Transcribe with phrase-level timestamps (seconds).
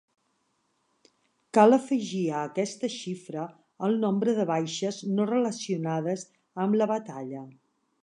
[1.57, 3.45] Cal afegir a aquesta xifra
[3.89, 6.29] el nombre de baixes no relacionades
[6.65, 7.49] amb la batalla.